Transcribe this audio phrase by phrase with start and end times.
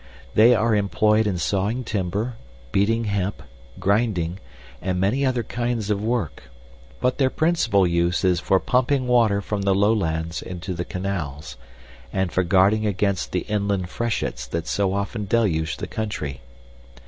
[0.33, 2.33] They are employed in sawing timber,
[2.71, 3.43] beating hemp,
[3.79, 4.39] grinding,
[4.81, 6.49] and many other kinds of work;
[6.99, 11.55] but their principal use is for pumping water from the lowlands into the canals,
[12.11, 16.41] and for guarding against the inland freshets that so often deluge the country.